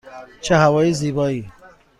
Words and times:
چه 0.41 0.55
هوای 0.55 0.93
زیبایی! 0.93 1.51